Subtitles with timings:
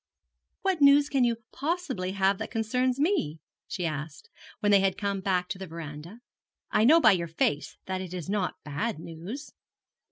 [0.63, 5.21] 'What news can you possibly have that concerns me?' she asked, when they had come
[5.21, 6.21] back to the verandah.
[6.71, 9.53] 'I know by your face that it is not bad news.'